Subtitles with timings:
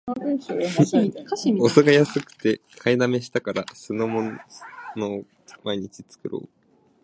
[1.59, 4.33] お酢が安くて買いだめしたから、酢の物
[4.97, 5.25] を
[5.63, 6.49] 毎日作ろう